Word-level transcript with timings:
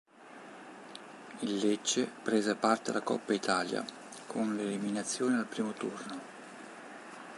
Il 1.41 1.57
Lecce 1.57 2.09
prese 2.23 2.55
parte 2.55 2.89
alla 2.89 3.01
Coppa 3.03 3.33
Italia, 3.33 3.85
con 4.25 4.55
l'eliminazione 4.55 5.37
al 5.37 5.45
primo 5.45 5.73
turno. 5.73 6.19